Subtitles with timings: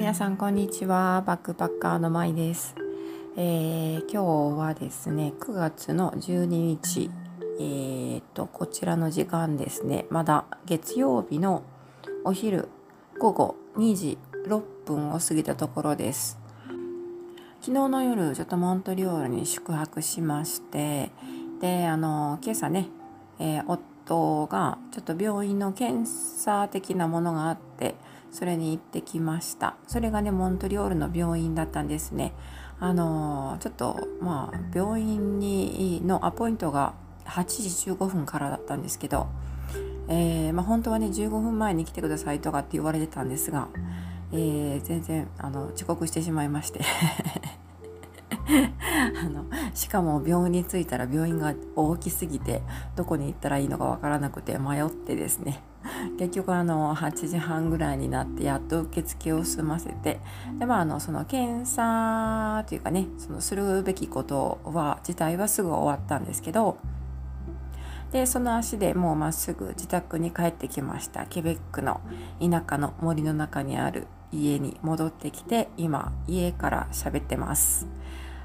[0.00, 1.22] 皆さんこんにちは。
[1.26, 2.74] バックパッカーのまいです、
[3.36, 7.10] えー今日はですね9月の12日
[7.60, 10.06] えー、とこちらの時間ですね。
[10.08, 11.64] まだ月曜日の
[12.24, 12.70] お昼
[13.18, 16.38] 午後2時6分を過ぎたところです。
[17.60, 21.10] 昨日の夜ちょっとモントリオールに宿泊しまして
[21.60, 22.88] であの今朝ね、
[23.38, 27.96] えー夫がちょっと病院の検査的なものがあって
[28.32, 29.76] それに行ってきました。
[29.86, 32.32] それがねモントリオールの病院だったんですね。
[32.78, 36.94] あのちょっとまあ病院にのアポイントが
[37.26, 39.26] 8時15分からだったんですけど、
[40.08, 43.68] えーまあ、本当はね15分前に来てくださいとかって言われてたんですが、
[44.32, 46.80] えー全然あの遅刻してしまいまして。
[49.24, 52.62] あのしかも病院に着いたら病院が大きすぎて
[52.96, 55.62] どこに行ったらいいのかわからなくて迷ってですね。
[56.18, 60.20] 結局あの8時半ぐらいになってやっと受付を済ませて
[60.58, 66.76] でまああのその検査というかねそのするべきことは自体はすぐ終わったんですけど
[68.12, 71.26] でその足でもうまっすぐ自宅に帰ってきました。
[71.26, 72.00] ケベックの
[72.40, 77.86] 田舎の森の中にある家に戻ってきて今家から喋ってます。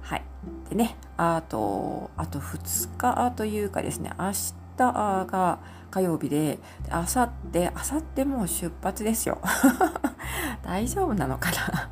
[0.00, 0.22] はい。
[0.70, 4.32] でねあとあと2日というかですね明
[4.76, 4.92] 日
[5.26, 5.58] が
[5.90, 6.58] 火曜日で
[6.90, 9.38] あさってあさってもう出発ですよ。
[10.62, 11.88] 大丈夫なのかな？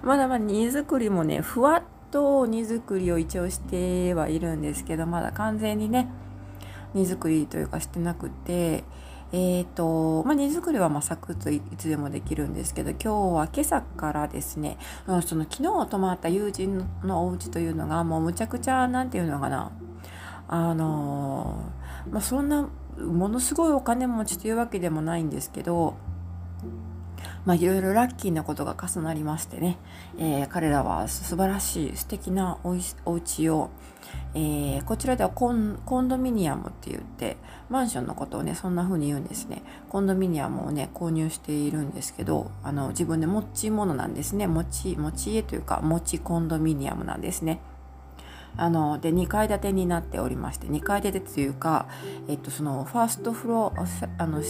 [0.02, 6.08] まだまだ荷造りもねふわっと荷造りを一応してはいるんですけどまだ完全にね
[6.92, 8.84] 荷造りというかしてなくて
[9.36, 14.78] えーとまあ、荷造りはまあサクッといつでもできるんですけど今日は今朝からですね
[15.26, 19.72] その昨日泊まった友人のお家というのがもうむちゃくちゃ何て言うのかな
[20.46, 21.72] あの
[22.12, 25.96] まあ、そんなものすごいお金持ちというわけでもないんですけど
[27.44, 29.78] まあいろいろラッキーなことが重なりましてね、
[30.18, 33.70] えー彼らは素晴らしい素敵なおいお家を、
[34.34, 37.36] えーこちらではコンドミニアムって言って
[37.70, 39.62] マンションのことをねそんな風に言うんですね。
[39.88, 44.46] コンドミニアムをね購入しているんですけどあの自分で持ち物なんですね。
[44.46, 47.60] 持ち持ち家というか持ちコンドミニアムなんですね。
[48.56, 51.88] あので2階建てになっておりまして2階建てというか、
[52.28, 54.42] えっと、そのファーストフロアあの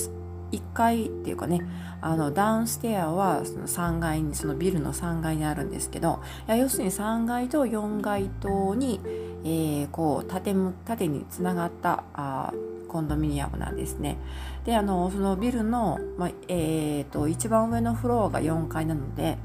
[0.59, 1.63] 1階っていうかね
[2.01, 9.01] あのダウンステアはその3階にそのビルの3階にあるんですけどいや要するに3階と4階とに、
[9.45, 10.55] えーこう縦
[10.85, 12.53] 縦につながったあ
[12.89, 14.19] コンドミニアムなんですね。
[14.65, 19.37] であのそのビルの、まあえー、と一番上のフロアが4階なので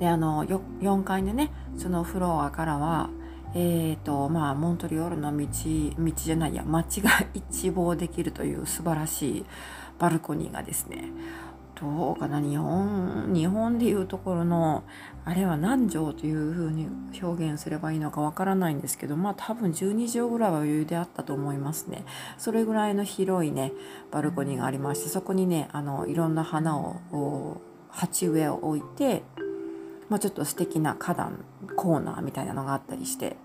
[0.00, 3.10] であの4階でねそのフロアからは
[3.58, 5.46] えーとまあ、モントリオールの道
[5.98, 9.44] 道じゃないや街が一望できるという素晴らしい
[9.98, 11.04] バルコニーがですね
[11.80, 14.84] どうかな日本日本でいうところの
[15.24, 16.86] あれは何畳というふうに
[17.22, 22.04] 表現すればいいのかわからないんですけどまあ多分12畳ぐらいは余裕であったと思いますね。
[22.36, 23.72] それぐらいの広いね
[24.10, 29.22] バルコニーがありましてそこにねあのいろんな花を鉢植えを置いて
[30.08, 31.44] まあ、ちょっと素敵な花壇
[31.76, 33.36] コーナーみたいなのがあったりして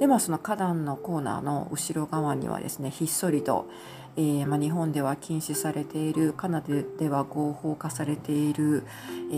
[0.00, 3.68] でまあその花壇のコーナーの後ろ側にはですねひっそりと、
[4.16, 6.68] えーまあ、日本では禁止されているカナダ
[6.98, 8.84] では合法化されている、
[9.30, 9.34] え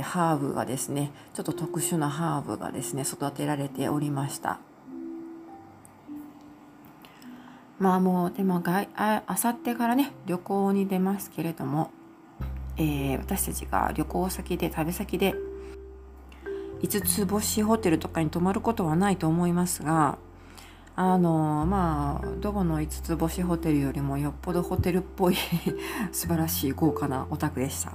[0.00, 4.58] ーハーブがですねちょっと特殊なハーブがですね育てられておりました。
[7.78, 11.90] まあもうでもあさってからね旅行に出ますけれども、
[12.76, 15.34] えー私たちが旅行先で旅先で
[16.84, 20.18] 5つ星ホテルとかに泊まることはないと思いますが
[20.96, 25.36] あのまあどこの5つ星ホテルよりもよっぽどホテルっぽい
[26.12, 27.92] 素晴らしい豪華なお宅でした。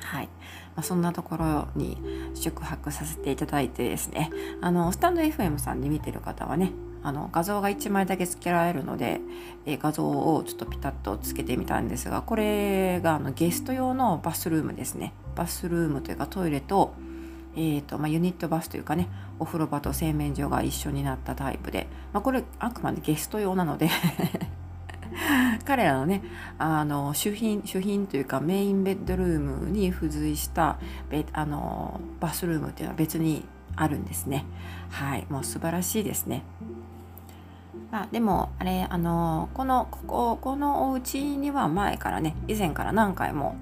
[0.00, 1.98] はい、まあ、そんなところに
[2.34, 4.30] 宿泊させていただいてですね。
[4.60, 6.72] あのスタンド FM さんで見てる方はね
[7.02, 9.20] あの画像が1枚だけ付けられるので、
[9.64, 15.12] え画像をちょっとピタッとつけてみたんですがこれがあのゲスト用のバスルームですね。
[15.36, 16.94] バスルームというかトイレと,、
[17.56, 19.08] えーとまあ、ユニットバスというかね
[19.38, 23.88] お風呂場と洗面所が一緒になったタイプで、まあ、これあくまでゲスト用なので
[25.64, 26.22] 彼らのね
[26.58, 30.78] あの主品主品というかメインベッドルームに付随した
[31.10, 33.44] ベあのバスルームっていうのは別に
[33.74, 34.44] あるんですね。
[34.90, 36.42] はいもう素晴らしいですね。
[37.92, 43.56] あ、でもあれあのこのこここのお家には前からね以前から何回も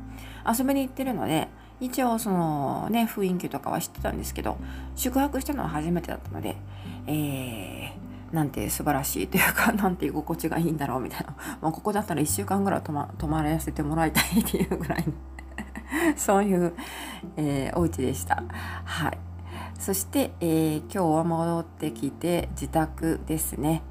[0.46, 1.48] 遊びに行ってるので
[1.80, 4.56] 一応そのね雰囲気とかは知ってたんですけど
[4.96, 6.56] 宿泊したのは初めてだったので
[7.06, 8.04] えー
[8.34, 15.04] なんて素晴らしいというか なんて居心地がいいんだろうみたいなもうここだったら1週間ぐらい泊ま泊まらせてもらいたいっていうぐらい
[16.16, 16.74] そういう、
[17.36, 18.42] えー、お家でした。
[18.84, 19.18] はい。
[19.78, 23.82] そして、えー、今日は戻ってきて自宅ですね。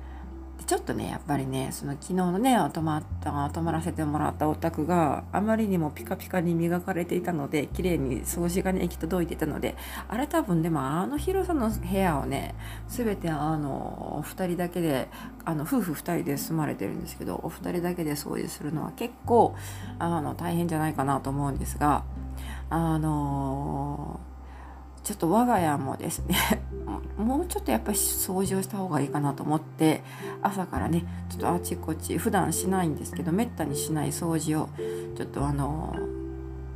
[0.65, 9.75] ちょっとねやっぱりねその昨日のね泊まった泊まらせてもらったお宅があまりにもピカピカに磨かれていたので綺麗に掃除がね行き届いていたので
[10.07, 12.55] あれ多分でもあの広さの部屋をね
[12.87, 15.09] 全てあのお二人だけで
[15.45, 19.55] あの夫婦2人で住まれてるんですけどお二人だけで掃除するのは結構
[19.99, 22.03] あの大変じゃないかなと思うんですが
[22.69, 24.32] あのー
[25.03, 26.35] ちょっと我が家もですね
[27.17, 30.01] もうちょっとやっぱり掃除をした方がいいかなと思って
[30.41, 34.69] 朝からねちょっとあちこち普段しないんですけどめったにしない掃除を
[35.15, 35.95] ちょっとあの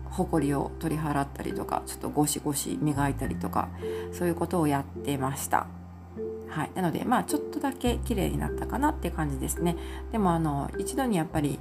[0.06, 3.70] ほこりを取り払ったりとかちょっとゴシゴシ磨いたりとか
[4.12, 5.68] そういうことをやってました。
[6.58, 9.78] はい、なのでまあちょっとだけ綺麗になったかなって感じですね。
[10.12, 11.60] でもあの一度にやっぱり、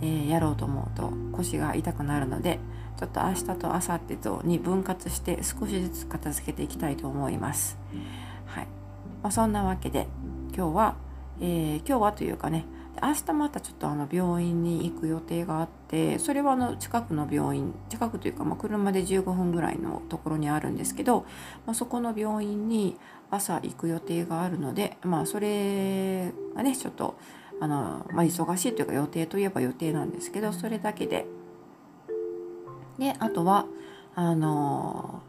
[0.00, 2.58] えー、やろうと思うと腰が痛くなるので
[2.98, 7.76] ちょっと明日と明後日とに分割して少しずつ片付けていきたいと思います。
[8.46, 8.68] はい。
[9.22, 10.06] まあ、そんなわけで
[10.56, 10.94] 今日は、
[11.42, 12.64] えー、今日はというかね
[13.02, 21.26] 明日またちょっとあの病院に行く予定があってそれはあの近くの病院近くというか、まあ、車で15分ぐらいのところにあるんですけど、
[21.66, 22.96] まあ、そこの病院に
[23.30, 27.16] 朝行く予定があるので、まあ、それがねちょっと
[27.60, 31.26] あの、まあ、忙しいというか予定といえば予定なんですけどそれだけで。
[32.98, 33.66] であとは
[34.16, 35.22] あの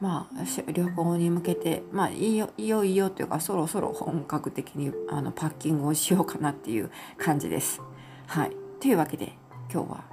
[0.00, 7.80] まあ旅行に向けてまあいいよいいよいいよというかそろそろ本格的にあのパッキングをしようかなっていう感じです。
[8.26, 9.36] はい、というわけで
[9.72, 10.04] 今日は、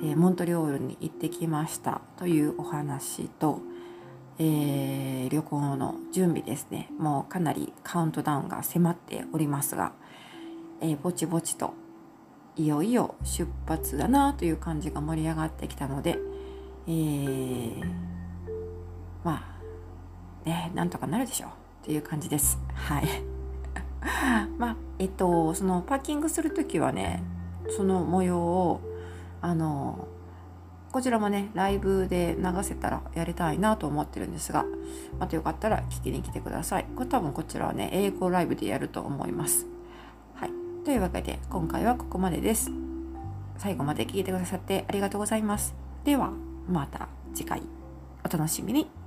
[0.00, 3.60] えー、モントリオールに行ってきましたというお話と、
[4.42, 9.92] えー、旅行の準備ですねもうかなりカウントダウンが迫っておりますが、
[10.80, 11.74] えー、ぼちぼちと
[12.56, 16.18] いよいよ出発だなという感じが盛り上がってきたので、
[16.86, 17.84] えー、
[19.22, 19.44] ま
[20.44, 21.52] あねなんとかなるでしょうっ
[21.84, 22.58] ていう感じです。
[22.74, 23.06] はい
[24.56, 27.22] まあえっとそのパーキングする時はね
[27.76, 28.80] その模様を
[29.42, 30.08] あの
[30.92, 34.64] こちらもねライブで流せたらやりたいなと思ってるんですが
[35.18, 39.66] またよかったら聞きに来てくださいこれ多分こちらはね英語ライブでやると思います
[40.34, 40.50] はい
[40.84, 42.70] というわけで今回はここまでです。
[43.60, 45.74] 最後まで聞いてくださってありがとうございます。
[46.02, 46.32] では
[46.66, 47.62] また次回
[48.24, 48.99] お楽しみに。